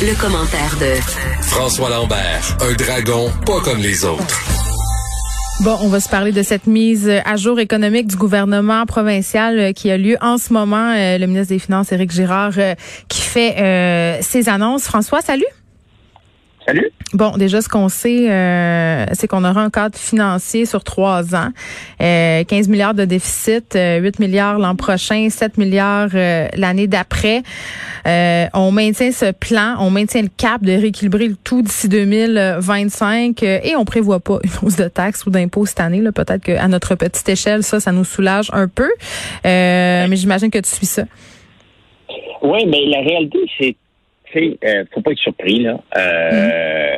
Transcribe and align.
Le 0.00 0.14
commentaire 0.20 0.76
de 0.78 0.94
François 1.42 1.90
Lambert, 1.90 2.56
un 2.60 2.72
dragon 2.74 3.32
pas 3.44 3.60
comme 3.64 3.78
les 3.78 4.04
autres. 4.04 4.24
Bon, 5.64 5.76
on 5.82 5.88
va 5.88 5.98
se 5.98 6.08
parler 6.08 6.30
de 6.30 6.44
cette 6.44 6.68
mise 6.68 7.10
à 7.24 7.34
jour 7.34 7.58
économique 7.58 8.06
du 8.06 8.14
gouvernement 8.14 8.86
provincial 8.86 9.58
euh, 9.58 9.72
qui 9.72 9.90
a 9.90 9.98
lieu 9.98 10.16
en 10.20 10.38
ce 10.38 10.52
moment. 10.52 10.92
Euh, 10.96 11.18
le 11.18 11.26
ministre 11.26 11.48
des 11.52 11.58
Finances, 11.58 11.90
Éric 11.90 12.12
Girard, 12.12 12.52
euh, 12.58 12.76
qui 13.08 13.22
fait 13.22 14.22
ses 14.22 14.48
annonces. 14.48 14.84
François, 14.84 15.20
salut. 15.20 15.44
Salut. 16.68 16.90
Bon, 17.14 17.30
déjà, 17.38 17.62
ce 17.62 17.68
qu'on 17.70 17.88
sait, 17.88 18.30
euh, 18.30 19.06
c'est 19.14 19.26
qu'on 19.26 19.42
aura 19.42 19.62
un 19.62 19.70
cadre 19.70 19.96
financier 19.96 20.66
sur 20.66 20.84
trois 20.84 21.34
ans. 21.34 21.48
Euh, 22.02 22.44
15 22.44 22.68
milliards 22.68 22.92
de 22.92 23.06
déficit, 23.06 23.72
8 23.72 23.78
euh, 23.78 24.10
milliards 24.18 24.58
l'an 24.58 24.76
prochain, 24.76 25.30
7 25.30 25.56
milliards 25.56 26.10
euh, 26.12 26.46
l'année 26.54 26.86
d'après. 26.86 27.42
on 28.04 28.70
maintient 28.70 29.12
ce 29.12 29.32
plan, 29.32 29.76
on 29.78 29.88
maintient 29.88 30.20
le 30.20 30.28
cap 30.28 30.62
de 30.62 30.72
rééquilibrer 30.72 31.28
le 31.28 31.36
tout 31.42 31.62
d'ici 31.62 31.88
2025 31.88 33.42
et 33.42 33.74
on 33.74 33.86
prévoit 33.86 34.20
pas 34.20 34.38
une 34.44 34.50
hausse 34.68 34.76
de 34.76 34.88
taxes 34.88 35.24
ou 35.24 35.30
d'impôts 35.30 35.64
cette 35.64 35.80
année. 35.80 36.02
Peut-être 36.14 36.42
qu'à 36.42 36.68
notre 36.68 36.96
petite 36.96 37.30
échelle, 37.30 37.62
ça, 37.62 37.80
ça 37.80 37.92
nous 37.92 38.04
soulage 38.04 38.50
un 38.52 38.68
peu. 38.68 38.90
mais 39.42 40.16
j'imagine 40.16 40.50
que 40.50 40.58
tu 40.58 40.68
suis 40.68 40.86
ça. 40.86 41.04
Oui, 42.42 42.66
mais 42.66 42.84
la 42.90 43.00
réalité, 43.00 43.38
c'est 43.58 43.74
sais, 44.38 44.58
euh, 44.64 44.84
faut 44.92 45.00
pas 45.00 45.12
être 45.12 45.18
surpris, 45.18 45.60
là. 45.60 45.78
Euh, 45.96 46.96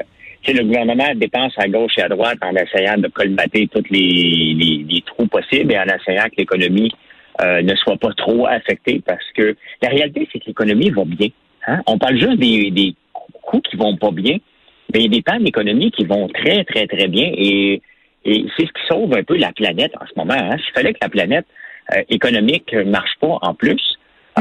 Le 0.48 0.64
gouvernement 0.64 1.14
dépense 1.14 1.52
à 1.58 1.68
gauche 1.68 1.92
et 1.98 2.02
à 2.02 2.08
droite 2.08 2.38
en 2.42 2.54
essayant 2.56 2.96
de 2.96 3.08
colmater 3.08 3.68
tous 3.68 3.84
les, 3.90 4.54
les, 4.88 5.02
trous 5.02 5.26
possibles 5.26 5.72
et 5.72 5.78
en 5.78 5.84
essayant 5.84 6.24
que 6.24 6.36
l'économie 6.38 6.90
euh, 7.42 7.62
ne 7.62 7.74
soit 7.76 7.98
pas 7.98 8.12
trop 8.16 8.46
affectée 8.46 9.00
parce 9.06 9.24
que 9.36 9.54
la 9.82 9.90
réalité, 9.90 10.28
c'est 10.32 10.40
que 10.40 10.46
l'économie 10.46 10.90
va 10.90 11.04
bien. 11.04 11.28
Hein? 11.66 11.80
On 11.86 11.98
parle 11.98 12.18
juste 12.18 12.38
des, 12.38 12.70
des 12.70 12.94
coûts 13.12 13.60
qui 13.60 13.76
vont 13.76 13.96
pas 13.96 14.10
bien, 14.10 14.38
mais 14.92 15.00
il 15.00 15.02
y 15.02 15.06
a 15.06 15.08
des 15.18 15.22
pans 15.22 15.38
d'économie 15.38 15.90
qui 15.92 16.04
vont 16.04 16.26
très, 16.28 16.64
très, 16.64 16.86
très 16.86 17.06
bien 17.06 17.30
et, 17.36 17.80
et 18.24 18.46
c'est 18.56 18.66
ce 18.66 18.72
qui 18.72 18.86
sauve 18.88 19.14
un 19.16 19.22
peu 19.22 19.36
la 19.36 19.52
planète 19.52 19.92
en 20.00 20.06
ce 20.06 20.12
moment. 20.16 20.34
Hein? 20.34 20.56
S'il 20.64 20.72
fallait 20.74 20.94
que 20.94 20.98
la 21.02 21.10
planète 21.10 21.46
euh, 21.94 22.02
économique 22.08 22.74
marche 22.86 23.14
pas 23.20 23.38
en 23.42 23.54
plus, 23.54 23.89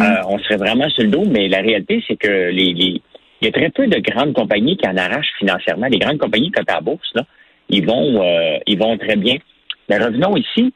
euh, 0.02 0.24
on 0.28 0.40
serait 0.40 0.58
vraiment 0.58 0.90
sur 0.90 1.04
le 1.04 1.10
dos, 1.10 1.24
mais 1.26 1.48
la 1.48 1.60
réalité, 1.60 2.04
c'est 2.08 2.16
que 2.16 2.50
les, 2.50 3.02
il 3.42 3.46
y 3.46 3.48
a 3.48 3.52
très 3.52 3.70
peu 3.70 3.88
de 3.88 4.00
grandes 4.00 4.34
compagnies 4.34 4.78
qui 4.78 4.88
en 4.88 4.98
arrachent 4.98 5.34
financièrement. 5.38 5.88
Les 5.88 6.00
grandes 6.00 6.18
compagnies 6.18 6.52
comme 6.52 6.66
à 6.68 6.82
bourse, 6.82 7.10
là, 7.16 7.24
ils 7.70 7.86
vont 7.86 8.22
euh, 8.22 8.58
ils 8.68 8.78
vont 8.78 8.98
très 8.98 9.16
bien. 9.16 9.38
Mais 9.88 9.98
revenons 9.98 10.36
ici, 10.36 10.74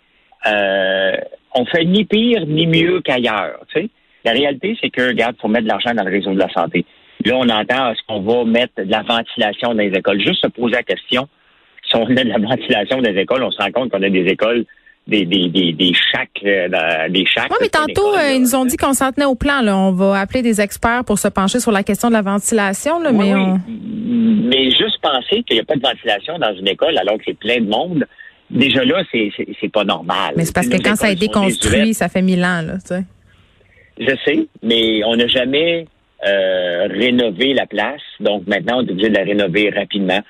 euh, 0.48 1.16
on 1.56 1.66
fait 1.66 1.86
ni 1.86 2.06
pire 2.06 2.46
ni 2.48 2.68
mieux 2.68 3.02
qu'ailleurs. 3.02 3.60
Tu 3.74 3.82
sais? 3.82 3.90
La 4.26 4.32
réalité, 4.32 4.78
c'est 4.82 4.90
que, 4.90 5.10
regarde, 5.10 5.36
faut 5.42 5.48
mettre 5.48 5.66
de 5.66 5.70
l'argent 5.70 5.94
dans 5.94 6.04
le 6.04 6.12
réseau 6.12 6.34
de 6.34 6.40
la 6.40 6.50
santé. 6.50 6.86
Là, 7.26 7.36
on 7.38 7.50
entend 7.50 7.92
est-ce 7.92 8.02
qu'on 8.08 8.22
va 8.22 8.46
mettre 8.46 8.74
de 8.78 8.90
la 8.90 9.02
ventilation 9.02 9.70
dans 9.70 9.82
les 9.82 9.92
écoles. 9.92 10.20
Juste 10.22 10.42
se 10.42 10.48
poser 10.48 10.76
la 10.76 10.84
question, 10.84 11.28
si 11.86 11.96
on 11.96 12.06
met 12.08 12.24
de 12.24 12.30
la 12.30 12.40
ventilation 12.40 13.02
dans 13.02 13.12
les 13.12 13.22
écoles, 13.22 13.44
on 13.44 13.52
se 13.52 13.62
rend 13.62 13.72
compte 13.72 13.92
qu'on 13.92 14.02
a 14.02 14.10
des 14.10 14.26
écoles 14.26 14.66
des, 15.06 15.26
des, 15.26 15.50
des, 15.50 15.74
des 15.74 15.94
chacs, 15.94 16.30
euh, 16.46 17.10
des 17.10 17.26
chacs. 17.26 17.52
Oui, 17.52 17.58
mais 17.62 17.70
tantôt, 17.70 18.16
euh, 18.16 18.32
ils 18.34 18.42
nous 18.42 18.56
ont 18.56 18.66
dit 18.66 18.78
qu'on 18.78 18.94
s'en 18.94 19.12
tenait 19.12 19.26
au 19.26 19.36
plan. 19.36 19.62
Là. 19.62 19.78
On 19.78 19.92
va 19.92 20.20
appeler 20.20 20.42
des 20.42 20.62
experts 20.62 21.04
pour 21.06 21.20
se 21.20 21.28
pencher 21.28 21.60
sur 21.60 21.72
la 21.72 21.84
question 21.84 22.08
de 22.08 22.14
la 22.14 22.22
ventilation. 22.22 23.00
Là, 23.00 23.12
mais, 23.12 23.34
mais 23.68 24.72
juste 24.72 25.02
penser 25.02 25.44
qu'il 25.44 25.58
n'y 25.58 25.60
a 25.60 25.66
pas 25.66 25.76
de 25.76 25.82
ventilation 25.82 26.40
dans 26.40 26.54
une 26.56 26.68
école 26.68 26.98
alors 26.98 27.18
que 27.18 27.24
c'est 27.26 27.38
plein 27.38 27.60
de 27.60 27.68
monde, 27.68 28.06
déjà 28.50 28.86
là, 28.86 29.04
c'est, 29.12 29.30
c'est, 29.60 29.72
pas 29.72 29.84
normal. 29.84 30.36
Mais 30.38 30.46
c'est 30.46 30.56
parce 30.56 30.70
que 30.70 30.82
quand 30.82 30.96
ça 30.96 31.08
a 31.08 31.12
été 31.12 31.28
construit, 31.28 31.94
ça 31.94 32.08
fait 32.08 32.22
mille 32.22 32.44
ans. 32.44 32.62
Là, 32.62 32.76
tu 32.76 32.96
sais. 32.96 33.04
Je 34.00 34.16
sais, 34.26 34.48
mais 34.64 35.04
on 35.04 35.18
n'a 35.18 35.28
jamais 35.28 35.86
euh, 36.26 36.88
rénové 36.88 37.54
la 37.54 37.66
place. 37.66 38.02
Donc 38.22 38.48
maintenant, 38.48 38.78
on 38.78 38.88
est 38.88 38.92
obligé 38.92 39.10
de 39.10 39.16
la 39.16 39.24
rénover 39.24 39.70
rapidement. 39.70 40.22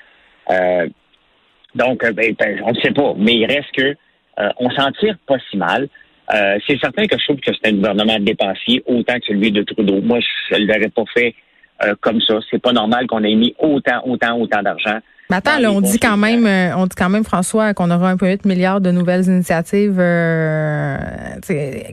Donc, 1.75 2.05
ben, 2.13 2.35
ben, 2.37 2.61
on 2.65 2.71
ne 2.71 2.79
sait 2.81 2.91
pas. 2.91 3.13
Mais 3.17 3.35
il 3.35 3.45
reste 3.45 3.71
que 3.75 3.95
euh, 4.39 4.49
on 4.59 4.69
s'en 4.71 4.91
tire 4.91 5.15
pas 5.27 5.37
si 5.49 5.57
mal. 5.57 5.87
Euh, 6.33 6.57
c'est 6.65 6.79
certain 6.79 7.05
que 7.05 7.17
je 7.17 7.23
trouve 7.25 7.39
que 7.39 7.51
c'est 7.51 7.69
un 7.69 7.75
gouvernement 7.75 8.17
dépensier 8.19 8.81
autant 8.85 9.15
que 9.15 9.25
celui 9.27 9.51
de 9.51 9.61
Trudeau. 9.63 10.01
Moi, 10.01 10.19
je 10.49 10.55
ne 10.55 10.65
l'aurais 10.65 10.89
pas 10.89 11.03
fait 11.13 11.35
euh, 11.83 11.93
comme 12.01 12.21
ça. 12.21 12.39
C'est 12.49 12.61
pas 12.61 12.71
normal 12.71 13.07
qu'on 13.07 13.23
ait 13.23 13.35
mis 13.35 13.53
autant, 13.59 14.01
autant, 14.05 14.39
autant 14.39 14.61
d'argent. 14.61 14.99
Mais 15.29 15.37
attends, 15.37 15.59
là, 15.59 15.71
on 15.71 15.81
dit 15.81 15.99
quand 15.99 16.17
même, 16.17 16.45
on 16.77 16.85
dit 16.85 16.95
quand 16.97 17.09
même, 17.09 17.23
François, 17.23 17.73
qu'on 17.73 17.89
aura 17.91 18.15
1,8 18.15 18.47
milliard 18.47 18.81
de 18.81 18.91
nouvelles 18.91 19.25
initiatives 19.25 19.95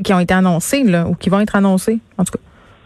qui 0.04 0.12
ont 0.12 0.20
été 0.20 0.34
annoncées, 0.34 0.84
là, 0.84 1.06
ou 1.06 1.14
qui 1.14 1.30
vont 1.30 1.40
être 1.40 1.56
annoncées, 1.56 2.00
en 2.18 2.24
tout 2.24 2.32
cas. 2.32 2.44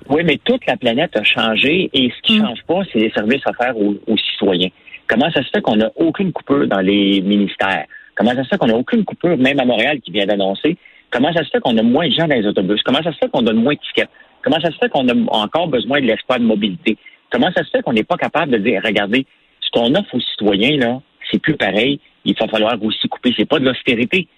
Oui, 0.08 0.22
mais 0.24 0.38
toute 0.44 0.66
la 0.66 0.76
planète 0.76 1.16
a 1.16 1.24
changé 1.24 1.90
et 1.92 2.12
ce 2.14 2.22
qui 2.22 2.36
ne 2.36 2.42
mm. 2.42 2.46
change 2.46 2.62
pas, 2.66 2.80
c'est 2.92 2.98
les 2.98 3.10
services 3.10 3.42
offerts 3.46 3.76
aux, 3.76 3.96
aux 4.06 4.16
citoyens. 4.18 4.68
Comment 5.08 5.30
ça 5.30 5.42
se 5.42 5.48
fait 5.48 5.62
qu'on 5.62 5.76
n'a 5.76 5.90
aucune 5.96 6.32
coupure 6.32 6.66
dans 6.66 6.80
les 6.80 7.20
ministères? 7.22 7.86
Comment 8.14 8.34
ça 8.34 8.44
se 8.44 8.48
fait 8.48 8.58
qu'on 8.58 8.66
n'a 8.66 8.76
aucune 8.76 9.04
coupure, 9.04 9.36
même 9.36 9.58
à 9.60 9.64
Montréal, 9.64 10.00
qui 10.00 10.10
vient 10.10 10.26
d'annoncer? 10.26 10.76
Comment 11.10 11.32
ça 11.32 11.44
se 11.44 11.50
fait 11.50 11.60
qu'on 11.60 11.76
a 11.78 11.82
moins 11.82 12.08
de 12.08 12.12
gens 12.12 12.26
dans 12.26 12.36
les 12.36 12.46
autobus? 12.46 12.82
Comment 12.82 13.02
ça 13.02 13.12
se 13.12 13.18
fait 13.18 13.30
qu'on 13.30 13.42
donne 13.42 13.62
moins 13.62 13.74
de 13.74 13.78
tickets? 13.80 14.08
Comment 14.42 14.60
ça 14.60 14.70
se 14.70 14.76
fait 14.78 14.88
qu'on 14.88 15.08
a 15.08 15.14
encore 15.30 15.68
besoin 15.68 16.00
de 16.00 16.06
l'espoir 16.06 16.38
de 16.38 16.44
mobilité? 16.44 16.98
Comment 17.30 17.50
ça 17.56 17.64
se 17.64 17.70
fait 17.70 17.82
qu'on 17.82 17.92
n'est 17.92 18.04
pas 18.04 18.16
capable 18.16 18.52
de 18.52 18.58
dire, 18.58 18.82
regardez, 18.84 19.26
ce 19.60 19.70
qu'on 19.70 19.94
offre 19.94 20.14
aux 20.14 20.20
citoyens, 20.20 20.76
là, 20.76 21.00
c'est 21.30 21.40
plus 21.40 21.56
pareil. 21.56 21.98
Il 22.24 22.34
va 22.38 22.46
falloir 22.48 22.80
aussi 22.82 23.08
couper. 23.08 23.34
C'est 23.36 23.48
pas 23.48 23.58
de 23.58 23.64
l'austérité. 23.64 24.28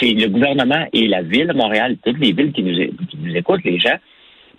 C'est 0.00 0.12
le 0.12 0.28
gouvernement 0.28 0.86
et 0.92 1.06
la 1.06 1.22
ville 1.22 1.46
de 1.46 1.52
Montréal, 1.52 1.96
toutes 2.04 2.18
les 2.18 2.32
villes 2.32 2.52
qui 2.52 2.62
nous, 2.62 2.74
qui 2.74 3.16
nous 3.16 3.36
écoutent, 3.36 3.64
les 3.64 3.78
gens, 3.78 3.96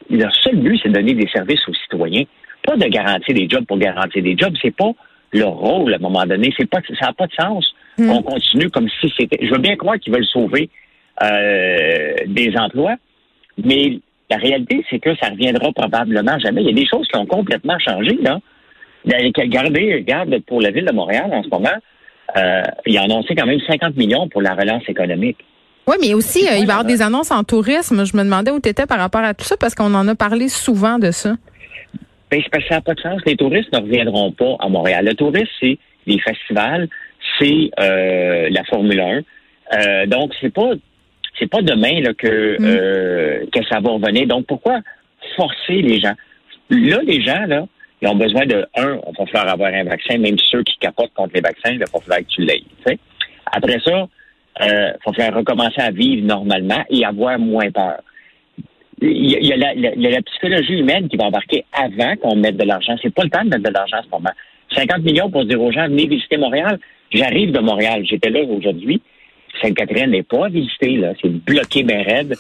leur 0.10 0.34
seul 0.34 0.56
but, 0.56 0.80
c'est 0.82 0.90
de 0.90 0.94
donner 0.94 1.14
des 1.14 1.28
services 1.28 1.68
aux 1.68 1.74
citoyens. 1.74 2.24
Pas 2.64 2.78
de 2.78 2.86
garantir 2.86 3.36
des 3.36 3.48
jobs 3.50 3.66
pour 3.66 3.78
garantir 3.78 4.24
des 4.24 4.38
jobs. 4.38 4.56
C'est 4.62 4.76
pas 4.76 4.92
leur 5.34 5.52
rôle 5.52 5.94
à 5.94 5.98
un 5.98 6.00
moment 6.00 6.26
donné. 6.26 6.54
C'est 6.58 6.70
pas, 6.70 6.80
ça 7.00 7.08
n'a 7.08 7.14
pas 7.14 7.28
de 7.28 7.34
sens. 7.34 7.74
Hmm. 8.00 8.10
On 8.10 8.22
continue 8.22 8.70
comme 8.70 8.88
si 9.02 9.12
c'était. 9.18 9.46
Je 9.46 9.52
veux 9.52 9.60
bien 9.60 9.76
croire 9.76 9.98
qu'ils 10.00 10.14
veulent 10.14 10.26
sauver 10.26 10.70
euh, 11.24 12.14
des 12.28 12.54
emplois, 12.58 12.96
mais 13.64 14.00
la 14.30 14.38
réalité, 14.38 14.86
c'est 14.90 15.00
que 15.00 15.16
ça 15.16 15.30
reviendra 15.30 15.72
probablement 15.72 16.38
jamais. 16.40 16.62
Il 16.62 16.68
y 16.68 16.72
a 16.72 16.74
des 16.74 16.88
choses 16.88 17.08
qui 17.08 17.18
ont 17.18 17.26
complètement 17.26 17.78
changé, 17.80 18.18
là. 18.22 18.40
Regardez, 19.06 19.96
regarde, 19.96 20.40
pour 20.46 20.62
la 20.62 20.72
ville 20.72 20.86
de 20.86 20.94
Montréal 20.94 21.30
en 21.32 21.42
ce 21.42 21.50
moment, 21.50 21.70
euh, 22.38 22.62
il 22.86 22.98
a 22.98 23.04
annoncé 23.04 23.34
quand 23.34 23.46
même 23.46 23.60
50 23.66 23.96
millions 23.96 24.28
pour 24.28 24.42
la 24.42 24.54
relance 24.54 24.84
économique. 24.88 25.38
Oui, 25.88 25.96
mais 26.00 26.14
aussi, 26.14 26.48
euh, 26.48 26.58
il 26.58 26.68
va 26.68 26.74
y 26.74 26.76
avoir 26.76 26.86
des 26.86 27.02
annonces 27.02 27.32
en 27.32 27.44
tourisme. 27.44 28.06
Je 28.06 28.16
me 28.16 28.24
demandais 28.24 28.52
où 28.52 28.60
tu 28.60 28.70
étais 28.70 28.86
par 28.86 29.00
rapport 29.00 29.24
à 29.24 29.34
tout 29.34 29.46
ça, 29.46 29.58
parce 29.58 29.74
qu'on 29.74 29.94
en 29.96 30.08
a 30.08 30.16
parlé 30.16 30.48
souvent 30.48 31.00
de 31.00 31.10
ça. 31.12 31.36
Ben, 32.30 32.42
parce 32.52 32.64
que 32.64 32.70
ça 32.70 32.76
n'a 32.76 32.82
pas 32.82 32.94
de 32.94 33.00
sens. 33.00 33.22
Les 33.26 33.36
touristes 33.36 33.74
ne 33.74 33.80
reviendront 33.80 34.32
pas 34.32 34.56
à 34.60 34.70
Montréal. 34.70 35.06
Le 35.06 35.16
tourisme, 35.16 35.50
c'est 35.60 35.80
les 36.06 36.20
festivals, 36.20 36.88
c'est 37.40 37.72
euh, 37.80 38.50
la 38.50 38.64
Formule 38.66 39.00
1. 39.00 39.22
Euh, 39.72 40.06
donc, 40.08 40.34
c'est 40.42 40.54
pas 40.54 40.72
c'est 41.38 41.50
pas 41.50 41.62
demain 41.62 42.02
là, 42.02 42.14
que, 42.14 42.58
mm. 42.60 42.66
euh, 42.66 43.46
que 43.52 43.64
ça 43.70 43.80
va 43.80 43.92
revenir. 43.92 44.28
Donc, 44.28 44.46
pourquoi 44.46 44.80
forcer 45.36 45.82
les 45.82 46.00
gens? 46.00 46.16
Là, 46.70 47.00
les 47.04 47.22
gens, 47.22 47.46
là, 47.48 47.66
ils 48.02 48.08
ont 48.08 48.16
besoin 48.16 48.46
de, 48.46 48.66
un, 48.76 49.00
il 49.08 49.18
va 49.18 49.26
falloir 49.26 49.54
avoir 49.54 49.74
un 49.74 49.84
vaccin, 49.84 50.18
même 50.18 50.38
ceux 50.52 50.64
qui 50.64 50.78
capotent 50.80 51.14
contre 51.14 51.34
les 51.36 51.42
vaccins, 51.42 51.72
il 51.72 51.80
va 51.80 51.86
falloir 51.86 52.20
que 52.20 52.26
tu 52.26 52.42
l'aies. 52.42 52.64
Après 53.52 53.80
ça, 53.80 54.08
il 54.62 54.68
va 54.68 55.14
falloir 55.14 55.38
recommencer 55.38 55.82
à 55.82 55.92
vivre 55.92 56.26
normalement 56.26 56.84
et 56.90 57.06
avoir 57.06 57.40
moins 57.40 57.70
peur. 57.72 58.02
Il 59.02 59.30
y, 59.30 59.54
a 59.54 59.58
la, 59.58 59.74
la, 59.74 60.22
psychologie 60.24 60.74
humaine 60.74 61.08
qui 61.08 61.16
va 61.16 61.26
embarquer 61.26 61.64
avant 61.72 62.18
qu'on 62.18 62.36
mette 62.36 62.58
de 62.58 62.66
l'argent. 62.66 62.96
C'est 63.02 63.14
pas 63.14 63.24
le 63.24 63.30
temps 63.30 63.44
de 63.46 63.50
mettre 63.50 63.64
de 63.64 63.74
l'argent 63.74 63.98
en 63.98 64.04
ce 64.04 64.10
moment. 64.10 64.32
50 64.76 65.04
millions 65.04 65.32
pour 65.32 65.46
dire 65.46 65.62
aux 65.62 65.72
gens, 65.72 65.88
venez 65.88 66.06
visiter 66.06 66.38
Montréal. 66.38 66.80
J'arrive 67.12 67.52
de 67.52 67.60
Montréal. 67.60 68.04
J'étais 68.06 68.30
là 68.30 68.42
aujourd'hui. 68.44 69.02
Sainte-Catherine 69.62 70.12
n'est 70.12 70.24
pas 70.24 70.48
visitée, 70.50 70.98
là. 70.98 71.14
C'est 71.22 71.30
bloqué 71.30 71.84
bien 71.84 72.04
raide. 72.04 72.36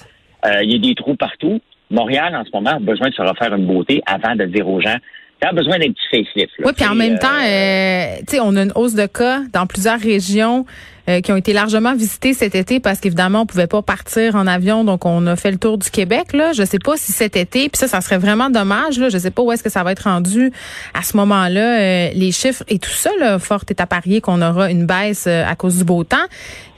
Euh, 0.45 0.63
il 0.63 0.71
y 0.71 0.75
a 0.75 0.77
des 0.77 0.95
trous 0.95 1.15
partout. 1.15 1.59
Montréal, 1.91 2.35
en 2.35 2.45
ce 2.45 2.49
moment, 2.53 2.71
a 2.71 2.79
besoin 2.79 3.09
de 3.09 3.13
se 3.13 3.21
refaire 3.21 3.53
une 3.53 3.65
beauté 3.65 4.01
avant 4.05 4.35
de 4.35 4.45
dire 4.45 4.67
aux 4.67 4.79
gens, 4.79 4.97
as 5.41 5.53
besoin 5.53 5.79
d'un 5.79 5.91
petit 5.91 6.07
facelift. 6.11 6.51
Oui, 6.59 6.71
puis 6.75 6.85
en 6.85 6.95
même 6.95 7.17
temps, 7.17 7.27
euh, 7.27 8.17
tu 8.19 8.35
sais, 8.35 8.39
on 8.41 8.55
a 8.55 8.63
une 8.63 8.73
hausse 8.75 8.93
de 8.93 9.05
cas 9.05 9.41
dans 9.53 9.65
plusieurs 9.65 9.99
régions. 9.99 10.65
Euh, 11.09 11.21
qui 11.21 11.31
ont 11.31 11.37
été 11.37 11.53
largement 11.53 11.95
visités 11.95 12.35
cet 12.35 12.53
été 12.53 12.79
parce 12.79 12.99
qu'évidemment, 12.99 13.41
on 13.41 13.45
pouvait 13.47 13.65
pas 13.65 13.81
partir 13.81 14.35
en 14.35 14.45
avion, 14.45 14.83
donc 14.83 15.07
on 15.07 15.25
a 15.25 15.35
fait 15.35 15.49
le 15.49 15.57
tour 15.57 15.79
du 15.79 15.89
Québec. 15.89 16.33
Là, 16.33 16.53
je 16.53 16.63
sais 16.63 16.77
pas 16.77 16.97
si 16.97 17.11
cet 17.11 17.35
été, 17.35 17.67
puis 17.67 17.79
ça, 17.79 17.87
ça 17.87 17.99
serait 18.01 18.19
vraiment 18.19 18.51
dommage. 18.51 18.99
Là, 18.99 19.09
je 19.09 19.17
sais 19.17 19.31
pas 19.31 19.41
où 19.41 19.51
est-ce 19.51 19.63
que 19.63 19.71
ça 19.71 19.81
va 19.81 19.93
être 19.93 20.03
rendu 20.03 20.51
à 20.93 21.01
ce 21.01 21.17
moment-là, 21.17 21.79
euh, 21.79 22.09
les 22.13 22.31
chiffres 22.31 22.63
et 22.67 22.77
tout 22.77 22.91
ça. 22.91 23.09
Là, 23.19 23.39
fort 23.39 23.63
est 23.69 23.81
à 23.81 23.87
parier 23.87 24.21
qu'on 24.21 24.39
aura 24.43 24.69
une 24.69 24.85
baisse 24.85 25.25
euh, 25.25 25.43
à 25.47 25.55
cause 25.55 25.77
du 25.77 25.83
beau 25.83 26.03
temps. 26.03 26.17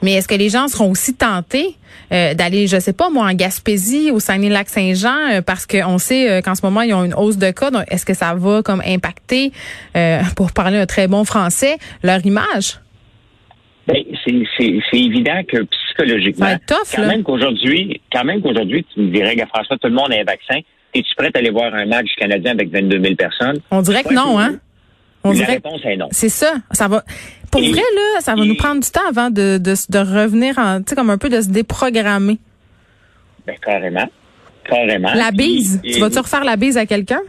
Mais 0.00 0.14
est-ce 0.14 0.28
que 0.28 0.34
les 0.34 0.48
gens 0.48 0.66
seront 0.68 0.90
aussi 0.90 1.14
tentés 1.14 1.76
d'aller, 2.10 2.66
je 2.66 2.78
sais 2.78 2.92
pas, 2.92 3.08
moi, 3.08 3.26
en 3.26 3.32
Gaspésie, 3.32 4.10
au 4.10 4.20
Saguenay-Lac-Saint-Jean, 4.20 5.40
parce 5.46 5.66
qu'on 5.66 5.96
sait 5.96 6.42
qu'en 6.42 6.54
ce 6.54 6.60
moment, 6.62 6.82
ils 6.82 6.92
ont 6.92 7.04
une 7.04 7.14
hausse 7.14 7.38
de 7.38 7.50
cas. 7.50 7.70
Est-ce 7.88 8.04
que 8.04 8.12
ça 8.12 8.34
va 8.34 8.62
comme 8.62 8.82
impacter, 8.86 9.50
pour 10.36 10.52
parler 10.52 10.76
un 10.76 10.84
très 10.84 11.08
bon 11.08 11.24
français, 11.24 11.78
leur 12.02 12.24
image? 12.26 12.80
Ben, 13.86 13.96
c'est 14.24 14.98
évident 14.98 15.40
que 15.48 15.62
psychologiquement, 15.64 16.54
quand 16.68 17.06
même 17.06 17.22
qu'aujourd'hui, 17.24 18.00
quand 18.12 18.24
même 18.24 18.40
qu'aujourd'hui, 18.40 18.86
tu 18.94 19.00
me 19.00 19.10
dirais, 19.10 19.34
que 19.34 19.44
François, 19.46 19.76
tout 19.78 19.88
le 19.88 19.94
monde 19.94 20.12
a 20.12 20.20
un 20.20 20.24
vaccin. 20.24 20.60
Es-tu 20.94 21.14
prête 21.16 21.34
à 21.34 21.38
aller 21.40 21.50
voir 21.50 21.74
un 21.74 21.86
match 21.86 22.08
canadien 22.18 22.52
avec 22.52 22.70
22 22.70 23.00
000 23.00 23.14
personnes? 23.16 23.58
On 23.70 23.80
dirait 23.82 24.04
que 24.04 24.12
non, 24.14 24.38
hein? 24.38 24.56
On 25.24 25.30
la 25.30 25.34
dirait 25.36 25.52
réponse 25.54 25.80
est 25.84 25.96
non. 25.96 26.08
c'est 26.10 26.28
ça. 26.28 26.54
Ça 26.72 26.86
va. 26.88 27.02
Pour 27.50 27.60
Et- 27.62 27.70
vrai, 27.70 27.80
là, 27.80 28.20
ça 28.20 28.34
va 28.34 28.44
et- 28.44 28.48
nous 28.48 28.56
prendre 28.56 28.82
du 28.82 28.90
temps 28.90 29.06
avant 29.08 29.30
de, 29.30 29.58
de, 29.58 29.72
de 29.88 29.98
revenir 29.98 30.58
en, 30.58 30.78
tu 30.78 30.90
sais, 30.90 30.94
comme 30.96 31.10
un 31.10 31.18
peu 31.18 31.28
de 31.28 31.40
se 31.40 31.48
déprogrammer. 31.50 32.38
Ben, 33.46 33.56
carrément. 33.64 34.08
Carrément. 34.68 35.12
La 35.14 35.30
bise. 35.32 35.80
et- 35.84 35.92
Tu 35.92 36.00
vas-tu 36.00 36.18
refaire 36.18 36.44
la 36.44 36.56
bise 36.56 36.76
à 36.76 36.86
quelqu'un? 36.86 37.20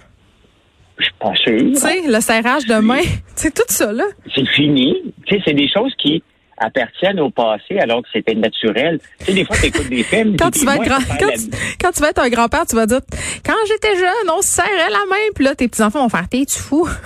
Je 1.00 1.06
suis 1.06 1.14
pas 1.20 1.34
sûr. 1.36 1.58
Tu 1.58 1.76
sais, 1.76 2.02
le 2.08 2.20
serrage 2.20 2.66
de 2.66 2.76
main. 2.76 3.02
C'est 3.36 3.54
tout 3.54 3.64
ça, 3.68 3.92
là. 3.92 4.04
C'est 4.36 4.48
fini. 4.50 4.96
Tu 5.26 5.36
sais, 5.36 5.42
c'est 5.46 5.54
des 5.54 5.68
choses 5.70 5.92
qui 5.98 6.22
appartiennent 6.58 7.20
au 7.20 7.30
passé 7.30 7.78
alors 7.80 8.02
que 8.04 8.08
c'était 8.14 8.36
naturel. 8.36 9.00
Tu 9.20 9.26
sais, 9.26 9.34
des 9.34 9.46
fois, 9.46 9.56
tu 9.60 9.66
écoutes 9.68 9.90
des 9.90 10.04
films. 10.04 10.36
Quand 10.40 10.52
tu 10.52 10.66
vas 10.66 10.76
être 10.76 10.84
grand, 10.86 10.98
quand 11.20 11.28
tu, 11.36 11.50
la- 11.50 11.58
quand 11.82 11.92
tu 11.92 12.02
vas 12.02 12.10
être 12.10 12.22
un 12.22 12.30
grand-père, 12.30 12.66
tu 12.70 12.76
vas 12.76 12.86
dire, 12.86 13.02
quand 13.46 13.54
j'étais 13.68 13.96
jeune, 13.96 14.30
on 14.38 14.42
se 14.42 14.50
serrait 14.50 14.90
la 14.90 15.06
main, 15.10 15.16
puis 15.36 15.44
là, 15.46 15.56
tes 15.56 15.68
petits-enfants 15.68 16.04
vont 16.04 16.10
faire, 16.10 16.28
t'es-tu 16.30 16.60
fou? 16.60 16.88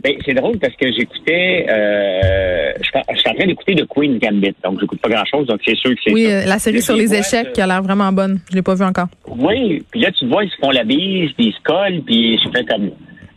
Ben, 0.00 0.14
c'est 0.24 0.32
drôle 0.32 0.56
parce 0.60 0.74
que 0.76 0.92
j'écoutais, 0.92 1.66
euh, 1.68 2.70
je 2.80 2.84
suis 2.84 2.96
en- 2.98 3.02
je 3.12 3.18
suis 3.18 3.30
en 3.30 3.34
train 3.34 3.46
d'écouter 3.46 3.74
The 3.74 3.84
Queen 3.88 4.16
Gambit, 4.20 4.54
donc 4.62 4.78
j'écoute 4.80 5.00
pas 5.00 5.08
grand-chose, 5.08 5.48
donc 5.48 5.58
c'est 5.66 5.74
sûr 5.74 5.90
que 5.90 5.96
c'est 6.04 6.12
Oui, 6.12 6.24
euh, 6.30 6.44
la 6.44 6.60
série 6.60 6.80
sur 6.80 6.94
les 6.94 7.12
échecs 7.12 7.52
qui 7.52 7.60
a 7.60 7.66
l'air 7.66 7.82
vraiment 7.82 8.12
bonne. 8.12 8.38
Je 8.48 8.54
l'ai 8.54 8.62
pas 8.62 8.76
vue 8.76 8.84
encore. 8.84 9.08
Oui, 9.26 9.84
puis 9.90 9.98
là, 10.00 10.12
tu 10.12 10.28
vois, 10.28 10.44
ils 10.44 10.50
se 10.50 10.56
font 10.60 10.70
la 10.70 10.84
bise, 10.84 11.32
puis 11.32 11.46
ils 11.48 11.52
se 11.52 11.60
collent, 11.64 12.00
puis 12.06 12.38
je 12.38 12.48
fais 12.56 12.64
comme, 12.64 12.90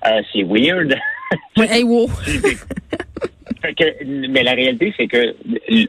euh, 0.06 0.22
c'est 0.32 0.44
weird. 0.44 0.96
Hey, 1.58 1.82
wow. 1.82 2.08
Que, 3.62 4.04
mais 4.30 4.44
la 4.44 4.54
réalité, 4.54 4.94
c'est 4.98 5.08
que 5.08 5.36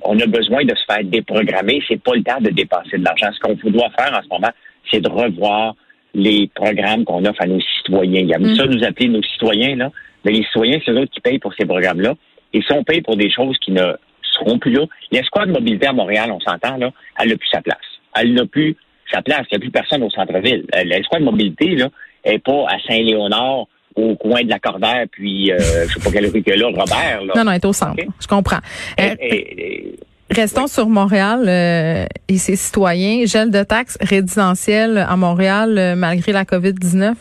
on 0.02 0.18
a 0.20 0.26
besoin 0.26 0.64
de 0.64 0.74
se 0.74 0.84
faire 0.86 1.02
déprogrammer. 1.04 1.82
C'est 1.88 2.02
pas 2.02 2.14
le 2.14 2.22
temps 2.22 2.40
de 2.40 2.50
dépenser 2.50 2.98
de 2.98 3.04
l'argent. 3.04 3.30
Ce 3.32 3.40
qu'on 3.40 3.54
doit 3.70 3.90
faire 3.98 4.12
en 4.12 4.22
ce 4.22 4.28
moment, 4.28 4.50
c'est 4.90 5.00
de 5.00 5.08
revoir 5.08 5.74
les 6.14 6.50
programmes 6.54 7.04
qu'on 7.04 7.24
offre 7.24 7.40
à 7.40 7.46
nos 7.46 7.60
citoyens. 7.78 8.20
Il 8.20 8.28
y 8.28 8.34
a 8.34 8.38
Mm. 8.38 8.56
ça 8.56 8.66
nous 8.66 8.84
appeler 8.84 9.08
nos 9.08 9.22
citoyens, 9.22 9.76
là. 9.76 9.90
Mais 10.24 10.32
les 10.32 10.44
citoyens, 10.44 10.78
c'est 10.84 10.92
eux 10.92 10.98
autres 10.98 11.10
qui 11.12 11.20
payent 11.20 11.38
pour 11.38 11.54
ces 11.54 11.64
programmes-là. 11.64 12.14
Et 12.52 12.60
si 12.60 12.72
on 12.72 12.84
paye 12.84 13.00
pour 13.00 13.16
des 13.16 13.30
choses 13.30 13.56
qui 13.58 13.72
ne 13.72 13.92
seront 14.22 14.58
plus 14.58 14.72
là, 14.72 14.84
l'escouade 15.10 15.48
de 15.48 15.52
mobilité 15.54 15.86
à 15.86 15.92
Montréal, 15.94 16.30
on 16.30 16.40
s'entend, 16.40 16.76
là, 16.76 16.90
elle 17.18 17.30
n'a 17.30 17.36
plus 17.36 17.48
sa 17.50 17.62
place. 17.62 17.78
Elle 18.20 18.34
n'a 18.34 18.44
plus 18.44 18.76
sa 19.10 19.22
place. 19.22 19.46
Il 19.50 19.54
n'y 19.54 19.56
a 19.56 19.60
plus 19.60 19.70
personne 19.70 20.02
au 20.02 20.10
centre-ville. 20.10 20.66
Euh, 20.76 20.84
L'escouade 20.84 21.20
de 21.22 21.26
mobilité, 21.26 21.74
là, 21.76 21.88
est 22.24 22.38
pas 22.38 22.66
à 22.68 22.78
Saint-Léonard, 22.86 23.66
au 23.96 24.16
coin 24.16 24.42
de 24.42 24.48
la 24.48 24.58
Cordaire, 24.58 25.04
puis, 25.10 25.50
euh, 25.52 25.58
je 25.88 25.94
sais 25.94 26.00
pas 26.00 26.10
quelle 26.10 26.26
rue 26.30 26.42
que 26.42 26.50
là, 26.50 26.66
Robert, 26.68 27.24
là. 27.24 27.32
Non, 27.36 27.44
non, 27.44 27.50
elle 27.52 27.56
est 27.58 27.64
au 27.64 27.72
centre. 27.72 28.02
Je 28.20 28.26
comprends. 28.26 28.58
Euh, 29.00 29.14
Et- 29.20 29.34
et- 29.34 29.86
et- 29.88 29.98
Restons 30.30 30.66
sur 30.66 30.88
Montréal 30.88 31.44
euh, 31.46 32.06
et 32.26 32.38
ses 32.38 32.56
citoyens. 32.56 33.26
Gel 33.26 33.50
de 33.50 33.62
taxes 33.64 33.98
résidentielles 34.00 34.96
à 35.06 35.14
Montréal 35.16 35.76
euh, 35.76 35.94
malgré 35.94 36.32
la 36.32 36.44
COVID-19. 36.46 37.14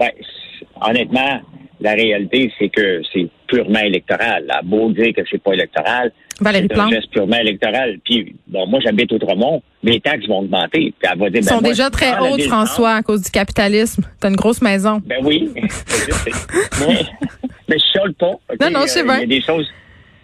Ben, 0.00 0.08
honnêtement, 0.80 1.40
la 1.80 1.92
réalité, 1.92 2.52
c'est 2.58 2.68
que 2.68 3.02
c'est 3.12 3.28
purement 3.46 3.80
électoral. 3.80 4.44
À 4.50 4.62
beau 4.62 4.90
dire 4.90 5.12
que 5.14 5.22
c'est 5.30 5.42
pas 5.42 5.52
électoral, 5.52 6.12
Valérie 6.40 6.68
c'est 6.70 6.80
un 6.80 6.88
geste 6.88 7.10
purement 7.10 7.36
électoral. 7.36 7.98
Puis, 8.04 8.34
bon, 8.48 8.66
moi, 8.66 8.80
j'habite 8.82 9.12
Outremont, 9.12 9.62
les 9.82 10.00
taxes 10.00 10.26
vont 10.26 10.40
augmenter. 10.40 10.92
Puis 10.98 11.10
elle 11.10 11.18
va 11.18 11.30
dire, 11.30 11.40
Ils 11.40 11.44
ben, 11.44 11.54
sont 11.54 11.60
moi, 11.60 11.70
déjà 11.70 11.90
très 11.90 12.18
hautes, 12.18 12.42
François, 12.42 12.94
à 12.94 13.02
cause 13.02 13.22
du 13.22 13.30
capitalisme. 13.30 14.02
T'as 14.20 14.30
une 14.30 14.36
grosse 14.36 14.60
maison. 14.60 15.00
Ben 15.06 15.18
oui, 15.22 15.50
mais, 15.54 15.62
mais 17.68 17.76
je 17.78 17.84
chiale 17.92 18.14
pas. 18.14 18.32
Non, 18.60 18.70
non, 18.70 18.80
Euh, 18.80 19.02
bien. 19.04 19.16
Il 19.16 19.20
y 19.20 19.22
a 19.22 19.26
des 19.26 19.42
choses. 19.42 19.68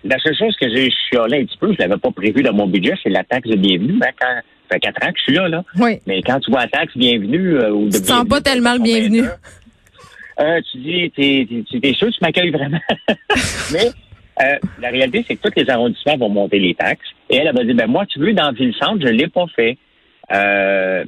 La 0.03 0.19
seule 0.19 0.37
chose 0.37 0.56
que 0.58 0.67
j'ai 0.75 0.91
chialé 1.11 1.43
un 1.43 1.44
petit 1.44 1.58
peu, 1.58 1.73
je 1.73 1.79
l'avais 1.79 1.99
pas 1.99 2.11
prévu 2.11 2.43
dans 2.43 2.55
mon 2.55 2.67
budget, 2.67 2.94
c'est 3.03 3.11
la 3.11 3.23
taxe 3.23 3.49
de 3.49 3.56
bienvenue. 3.56 3.99
Ben, 3.99 4.11
quand, 4.19 4.26
ça 4.70 4.75
fait 4.75 4.81
quatre 4.81 5.06
ans 5.06 5.11
que 5.11 5.19
je 5.19 5.23
suis 5.25 5.35
là, 5.35 5.49
là. 5.49 5.62
Oui. 5.79 5.99
Mais 6.06 6.23
quand 6.23 6.41
tu 6.41 6.50
vois 6.50 6.62
la 6.62 6.69
taxe 6.69 6.96
bienvenue 6.96 7.56
euh, 7.56 7.70
ou 7.70 7.87
de 7.87 7.93
Tu 7.93 8.00
te 8.00 8.06
sens 8.06 8.25
bienvenue, 8.25 8.29
pas 8.29 8.41
tellement 8.41 8.73
le 8.73 8.81
bienvenu. 8.81 9.25
Euh, 10.40 10.60
tu 10.70 10.78
dis, 10.78 11.10
t'es, 11.14 11.46
t'es, 11.81 11.92
sûr 11.92 12.08
tu 12.10 12.19
m'accueilles 12.22 12.50
vraiment? 12.50 12.81
Mais 13.72 13.90
euh, 14.42 14.56
la 14.81 14.88
réalité, 14.88 15.25
c'est 15.28 15.37
que 15.37 15.48
tous 15.48 15.60
les 15.60 15.69
arrondissements 15.69 16.16
vont 16.16 16.28
monter 16.31 16.58
les 16.58 16.75
taxes. 16.75 17.06
Et 17.28 17.37
elle, 17.37 17.48
elle 17.48 17.54
va 17.56 17.64
dire, 17.64 17.75
ben 17.75 17.87
moi, 17.87 18.06
tu 18.06 18.19
veux, 18.19 18.32
dans 18.32 18.52
Ville-Centre, 18.52 19.00
je 19.06 19.12
l'ai 19.12 19.28
pas 19.28 19.46
fait. 19.54 19.76
Euh, 20.32 21.04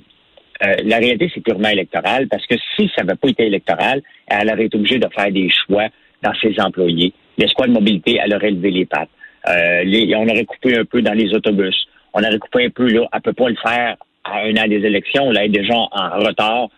euh, 0.64 0.74
la 0.84 0.98
réalité, 0.98 1.30
c'est 1.34 1.40
purement 1.40 1.68
électoral 1.68 2.28
parce 2.28 2.46
que 2.46 2.54
si 2.76 2.90
ça 2.94 3.04
n'avait 3.04 3.16
pas 3.16 3.28
été 3.28 3.46
électoral, 3.46 4.02
elle 4.26 4.50
aurait 4.50 4.66
été 4.66 4.76
obligée 4.76 4.98
de 4.98 5.08
faire 5.14 5.30
des 5.30 5.48
choix 5.48 5.86
dans 6.22 6.34
ses 6.40 6.54
employés. 6.60 7.12
L'escouade 7.38 7.70
de 7.70 7.74
mobilité, 7.74 8.20
elle 8.22 8.34
aurait 8.34 8.50
levé 8.50 8.70
les 8.70 8.84
pattes. 8.86 9.08
Euh, 9.48 9.82
les- 9.84 10.14
on 10.14 10.28
aurait 10.28 10.44
coupé 10.44 10.76
un 10.78 10.84
peu 10.84 11.02
dans 11.02 11.14
les 11.14 11.32
autobus. 11.34 11.74
On 12.12 12.22
aurait 12.22 12.38
coupé 12.38 12.66
un 12.66 12.70
peu 12.70 12.86
là. 12.88 13.06
Elle 13.12 13.20
peut 13.22 13.32
pas 13.32 13.48
le 13.48 13.56
faire 13.56 13.96
à 14.24 14.42
un 14.42 14.52
an 14.56 14.68
des 14.68 14.84
élections. 14.84 15.30
Là, 15.30 15.44
elle 15.44 15.56
est 15.56 15.60
déjà 15.60 15.74
en 15.74 16.18
retard 16.20 16.68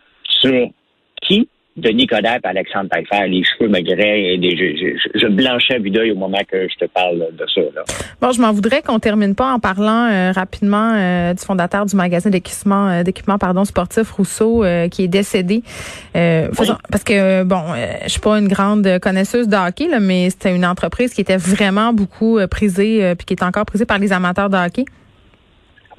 sur 0.41 0.69
qui? 1.23 1.49
Denis 1.77 2.07
Coderre 2.07 2.39
et 2.45 2.47
Alexandre 2.47 2.89
Taillefer. 2.89 3.27
Les 3.29 3.43
cheveux 3.43 3.69
me 3.69 3.81
graient 3.81 4.35
et 4.35 4.39
des- 4.39 4.57
je, 4.57 4.97
je, 5.13 5.19
je 5.19 5.27
blanchais 5.27 5.75
à 5.75 5.79
vue 5.79 5.91
d'œil 5.91 6.13
au 6.13 6.15
moment 6.17 6.39
que 6.49 6.69
je 6.69 6.77
te 6.77 6.85
parle 6.89 7.19
de 7.33 7.45
ça. 7.53 7.61
Là. 7.75 7.83
Bon, 8.21 8.31
je 8.31 8.41
m'en 8.41 8.53
voudrais 8.53 8.81
qu'on 8.81 9.01
termine 9.01 9.35
pas 9.35 9.53
en 9.53 9.59
parlant 9.59 10.09
euh, 10.09 10.31
rapidement 10.33 10.95
euh, 10.95 11.35
du 11.35 11.45
fondateur 11.45 11.85
du 11.85 11.97
magasin 11.97 12.31
d'équipement, 12.31 12.89
euh, 12.89 13.03
d'équipement 13.03 13.39
pardon 13.39 13.65
sportif 13.65 14.11
Rousseau 14.13 14.65
qui 14.91 15.05
est 15.05 15.09
décédé. 15.09 15.63
Parce 16.13 17.05
que 17.05 17.43
bon, 17.43 17.63
je 18.05 18.09
suis 18.09 18.21
pas 18.21 18.39
une 18.39 18.49
grande 18.49 18.99
connaisseuse 19.01 19.49
de 19.49 19.57
hockey, 19.57 19.89
là, 19.89 19.99
mais 20.01 20.31
c'était 20.31 20.55
une 20.55 20.65
entreprise 20.65 21.13
qui 21.13 21.21
était 21.23 21.37
vraiment 21.37 21.93
beaucoup 21.93 22.39
prisée 22.49 23.15
puis 23.17 23.25
qui 23.27 23.35
est 23.35 23.43
encore 23.43 23.65
prisée 23.67 23.85
par 23.85 23.99
les 23.99 24.13
amateurs 24.13 24.49
de 24.49 24.57
hockey. 24.57 24.85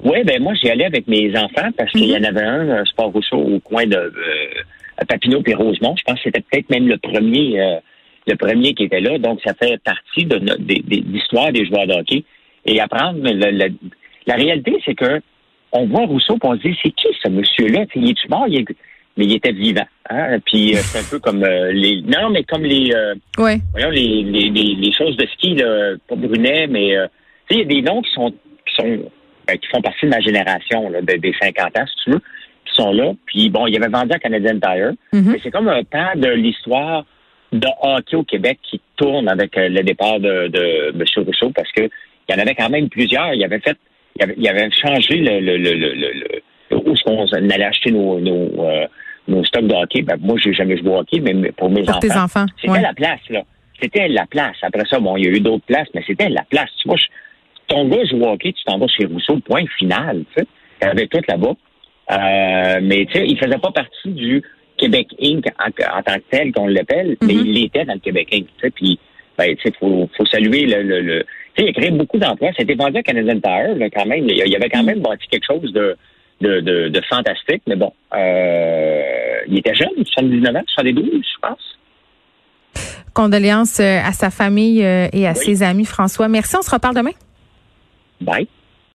Oui, 0.04 0.18
ben 0.24 0.42
moi, 0.42 0.52
j'y 0.54 0.68
allais 0.68 0.84
avec 0.84 1.08
mes 1.08 1.30
enfants 1.38 1.70
parce 1.76 1.90
qu'il 1.92 2.04
y 2.04 2.14
en 2.16 2.22
avait 2.22 2.42
un, 2.42 2.68
un 2.68 2.84
Sport 2.84 3.12
Rousseau, 3.12 3.38
au 3.38 3.60
coin 3.60 3.86
de 3.86 3.96
euh, 3.96 4.10
Papineau 5.04 5.42
et 5.46 5.54
Rosemont. 5.54 5.94
Je 5.96 6.02
pense 6.04 6.16
que 6.16 6.22
c'était 6.24 6.40
peut-être 6.40 6.70
même 6.70 6.88
le 6.88 6.96
premier 6.98 7.60
euh, 7.60 7.76
le 8.26 8.34
premier 8.36 8.74
qui 8.74 8.84
était 8.84 9.00
là. 9.00 9.18
Donc, 9.18 9.40
ça 9.44 9.54
fait 9.54 9.80
partie 9.84 10.24
de, 10.24 10.38
no- 10.38 10.56
des- 10.58 10.82
des- 10.84 11.00
de 11.00 11.12
l'histoire 11.12 11.52
des 11.52 11.64
joueurs 11.66 11.86
de 11.86 11.92
hockey. 11.94 12.24
Et 12.64 12.80
apprendre, 12.80 13.20
le- 13.22 13.50
le- 13.52 13.74
la 14.26 14.34
réalité, 14.34 14.76
c'est 14.84 14.94
que 14.96 15.20
on 15.72 15.86
voit 15.86 16.06
Rousseau 16.06 16.34
et 16.34 16.46
on 16.46 16.56
se 16.56 16.62
dit, 16.62 16.76
c'est 16.82 16.90
qui 16.90 17.06
ce 17.22 17.28
monsieur-là? 17.28 17.84
Il 17.94 18.08
est 18.10 18.28
mort? 18.30 18.46
Il 18.48 18.56
est- 18.60 18.76
Mais 19.18 19.24
il 19.24 19.34
était 19.34 19.52
vivant. 19.52 19.86
Hein? 20.10 20.38
Puis 20.44 20.74
euh, 20.74 20.78
c'est 20.78 20.98
un 20.98 21.08
peu 21.10 21.18
comme 21.20 21.42
euh, 21.44 21.70
les... 21.72 22.02
Non, 22.02 22.28
mais 22.30 22.42
comme 22.44 22.64
les... 22.64 22.92
euh, 22.94 23.14
Ouais. 23.38 23.58
voyons, 23.72 23.90
les, 23.90 24.22
les, 24.24 24.50
les, 24.50 24.74
les 24.74 24.92
choses 24.92 25.16
de 25.16 25.26
ski, 25.26 25.54
là, 25.54 25.94
pas 26.08 26.16
Brunet, 26.16 26.66
mais 26.66 26.96
euh, 26.96 27.06
il 27.50 27.58
y 27.58 27.60
a 27.62 27.64
des 27.64 27.80
noms 27.82 28.02
qui 28.02 28.12
sont 28.12 28.30
qui 28.30 28.74
sont 28.74 29.10
ben, 29.46 29.56
qui 29.58 29.68
font 29.68 29.80
partie 29.80 30.04
de 30.06 30.10
ma 30.10 30.20
génération, 30.20 30.90
là, 30.90 31.00
de- 31.00 31.16
des 31.16 31.32
50 31.40 31.78
ans, 31.78 31.84
si 31.86 32.04
tu 32.04 32.10
veux, 32.10 32.20
qui 32.66 32.74
sont 32.74 32.92
là. 32.92 33.12
Puis 33.26 33.48
bon, 33.50 33.66
il 33.66 33.76
avait 33.76 33.90
vendu 33.90 34.12
à 34.12 34.18
Canadian 34.18 34.58
Tire. 34.60 34.92
Mhm. 35.12 35.32
Mais 35.32 35.38
c'est 35.42 35.50
comme 35.50 35.68
un 35.68 35.82
pan 35.84 36.10
de 36.16 36.28
l'histoire 36.28 37.04
de 37.52 37.68
hockey 37.82 38.16
au 38.16 38.24
Québec 38.24 38.58
qui 38.68 38.80
tourne 38.96 39.28
avec 39.28 39.56
euh, 39.56 39.68
le 39.68 39.82
départ 39.82 40.18
de, 40.20 40.48
de 40.48 40.92
M. 40.94 41.04
Rousseau 41.24 41.50
parce 41.54 41.70
que 41.72 41.82
il 42.28 42.34
y 42.34 42.38
en 42.38 42.42
avait 42.42 42.54
quand 42.56 42.68
même 42.68 42.88
plusieurs. 42.88 43.32
Il 43.34 43.44
avait 43.44 43.60
fait, 43.60 43.76
il 44.18 44.24
avait, 44.24 44.34
il 44.36 44.48
avait 44.48 44.68
changé 44.72 45.16
le, 45.16 45.38
le, 45.40 45.56
le, 45.56 45.72
le, 45.74 45.94
le- 45.94 46.12
le- 46.70 46.76
où 46.76 46.92
est-ce 46.92 47.02
qu'on 47.04 47.24
allait 47.32 47.64
acheter 47.64 47.92
nos, 47.92 48.18
nos, 48.18 48.64
euh, 48.64 48.86
nos 49.28 49.44
stocks 49.44 49.66
de 49.66 49.74
hockey. 49.74 50.02
Ben, 50.02 50.16
moi, 50.20 50.36
j'ai 50.42 50.52
jamais 50.52 50.76
joué 50.76 50.88
au 50.90 50.96
hockey, 50.98 51.20
mais 51.20 51.52
pour 51.52 51.70
mes 51.70 51.82
Pour 51.82 51.90
enfants. 51.90 52.00
tes 52.00 52.12
enfants. 52.16 52.46
C'était 52.60 52.72
Ouais. 52.72 52.80
la 52.82 52.92
place, 52.92 53.20
là. 53.30 53.42
C'était 53.80 54.08
la 54.08 54.26
place. 54.26 54.56
Après 54.62 54.82
ça, 54.90 54.98
bon, 54.98 55.16
il 55.16 55.24
y 55.24 55.28
a 55.28 55.30
eu 55.30 55.40
d'autres 55.40 55.64
places, 55.66 55.86
mais 55.94 56.02
c'était 56.06 56.28
la 56.28 56.42
place. 56.50 56.70
Tu 56.82 56.88
vois, 56.88 56.96
je- 56.96 57.06
ton 57.68 57.86
gars 57.88 58.04
joue 58.10 58.20
au 58.22 58.28
hockey, 58.30 58.52
tu 58.52 58.64
t'en 58.64 58.78
vas 58.78 58.86
chez 58.88 59.04
Rousseau, 59.06 59.38
point 59.40 59.64
final, 59.78 60.24
tu 60.34 60.42
sais. 60.42 60.48
Il 60.82 60.86
y 60.86 60.90
avait 60.90 61.06
tout 61.06 61.20
là-bas. 61.28 61.52
Euh, 62.10 62.80
mais, 62.82 63.06
tu 63.06 63.12
sais, 63.14 63.26
il 63.26 63.38
faisait 63.38 63.58
pas 63.58 63.72
partie 63.72 64.08
du 64.10 64.42
Québec 64.76 65.08
Inc. 65.20 65.44
en, 65.58 65.68
en 65.98 66.02
tant 66.02 66.14
que 66.16 66.24
tel, 66.30 66.52
qu'on 66.52 66.66
l'appelle, 66.68 67.16
mais 67.22 67.34
Mhm. 67.34 67.40
il 67.46 67.52
l'était 67.54 67.84
dans 67.84 67.94
le 67.94 68.00
Québec 68.00 68.28
Inc., 68.32 68.46
tu 68.46 68.52
sais. 68.60 68.70
Puis, 68.70 68.98
ben, 69.38 69.54
tu 69.56 69.62
sais, 69.62 69.74
faut, 69.80 70.08
faut 70.16 70.26
saluer 70.26 70.66
le... 70.66 70.82
le, 70.82 71.00
le- 71.00 71.26
tu 71.54 71.62
sais, 71.64 71.68
il 71.68 71.68
a 71.70 71.72
créé 71.80 71.90
beaucoup 71.90 72.18
d'emplois. 72.18 72.50
C'était 72.58 72.74
vendu 72.74 72.98
à 72.98 73.02
Canadian 73.02 73.40
Tire, 73.40 73.74
là, 73.76 73.88
quand 73.90 74.04
même. 74.06 74.28
Il 74.28 74.36
y 74.48 74.56
avait 74.56 74.68
quand 74.68 74.82
même 74.84 75.00
bâti 75.00 75.26
quelque 75.30 75.46
chose 75.46 75.72
de, 75.72 75.96
de, 76.42 76.60
de, 76.60 76.88
de 76.90 77.00
fantastique, 77.08 77.62
mais 77.66 77.76
bon, 77.76 77.92
euh, 78.14 79.02
il 79.48 79.58
était 79.58 79.74
jeune, 79.74 79.88
79 80.04 80.54
ans, 80.56 80.62
72, 80.66 81.06
je 81.14 81.40
pense. 81.40 81.78
Condoléances 83.14 83.80
euh, 83.80 84.00
à 84.04 84.12
sa 84.12 84.28
famille 84.30 84.84
euh, 84.84 85.08
et 85.14 85.26
à 85.26 85.30
Oui. 85.32 85.36
ses 85.38 85.62
amis, 85.62 85.86
François. 85.86 86.28
Merci, 86.28 86.56
on 86.58 86.62
se 86.62 86.70
reparle 86.70 86.94
demain. 86.94 87.12
Bye. 88.20 88.46